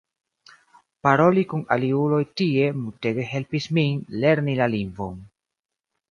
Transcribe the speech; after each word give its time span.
Paroli 1.07 1.41
kun 1.49 1.59
aliuloj 1.75 2.21
tie 2.41 2.63
multege 2.85 3.25
helpis 3.33 3.67
min 3.79 4.01
lerni 4.23 4.57
la 4.61 4.69
lingvon. 4.77 5.21